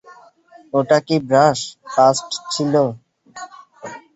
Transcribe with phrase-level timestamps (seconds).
[0.73, 2.73] ওটা কি ব্রাশ-পাস্ট ছিল?